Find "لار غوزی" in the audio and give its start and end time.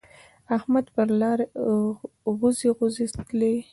1.19-2.69